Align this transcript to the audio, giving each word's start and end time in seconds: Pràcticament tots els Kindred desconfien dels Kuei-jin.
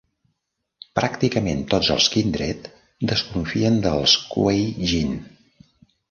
Pràcticament 0.99 1.59
tots 1.73 1.89
els 1.95 2.07
Kindred 2.13 2.69
desconfien 3.11 3.77
dels 3.83 4.15
Kuei-jin. 4.31 5.13